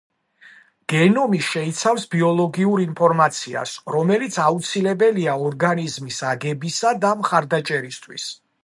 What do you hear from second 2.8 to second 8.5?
ინფორმაციას, რომელიც აუცილებელია ორგანიზმის აგებისა და მხარდაჭერისთვის.